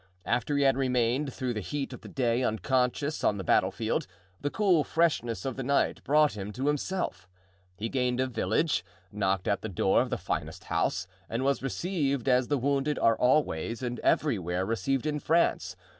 [0.25, 4.07] After he had remained through the heat of the day unconscious on the battle field,
[4.39, 7.29] the cool freshness of the night brought him to himself.
[7.75, 12.27] He gained a village, knocked at the door of the finest house and was received
[12.27, 15.75] as the wounded are always and everywhere received in France.